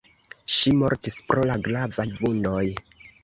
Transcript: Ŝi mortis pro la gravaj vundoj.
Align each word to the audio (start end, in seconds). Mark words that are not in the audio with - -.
Ŝi 0.53 0.71
mortis 0.77 1.17
pro 1.27 1.45
la 1.51 1.57
gravaj 1.69 2.07
vundoj. 2.23 2.65